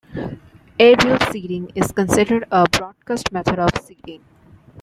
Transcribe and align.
Aerial 0.79 1.19
seeding 1.31 1.71
is 1.75 1.91
considered 1.91 2.47
a 2.51 2.67
broadcast 2.71 3.31
method 3.31 3.59
of 3.59 3.69
seeding. 3.85 4.23